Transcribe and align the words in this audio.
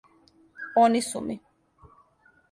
Они 0.83 1.01
су 1.07 1.21
ми. 1.27 1.35